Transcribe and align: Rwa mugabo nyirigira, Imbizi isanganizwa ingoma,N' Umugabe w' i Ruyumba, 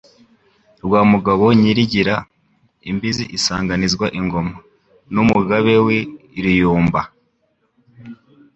Rwa 0.85 1.01
mugabo 1.11 1.45
nyirigira, 1.61 2.15
Imbizi 2.89 3.25
isanganizwa 3.37 4.05
ingoma,N' 4.19 5.19
Umugabe 5.23 5.73
w' 5.85 5.89
i 6.39 6.39
Ruyumba, 6.43 7.01